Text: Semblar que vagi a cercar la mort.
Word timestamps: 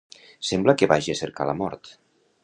Semblar 0.51 0.73
que 0.81 0.87
vagi 0.93 1.13
a 1.13 1.17
cercar 1.19 1.47
la 1.51 1.55
mort. 1.59 1.91